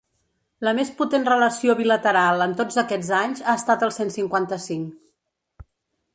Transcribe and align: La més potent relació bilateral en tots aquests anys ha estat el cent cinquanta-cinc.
La 0.67 0.71
més 0.77 0.89
potent 1.01 1.27
relació 1.31 1.75
bilateral 1.81 2.43
en 2.47 2.57
tots 2.63 2.81
aquests 2.85 3.13
anys 3.19 3.45
ha 3.53 3.59
estat 3.63 3.87
el 3.91 3.95
cent 4.01 4.15
cinquanta-cinc. 4.19 5.67